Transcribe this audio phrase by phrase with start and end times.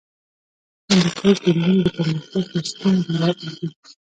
[0.87, 3.49] هندوکش د نجونو د پرمختګ فرصتونه دي.